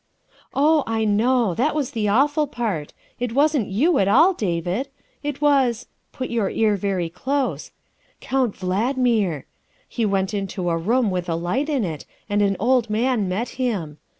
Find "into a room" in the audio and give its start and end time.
10.33-11.11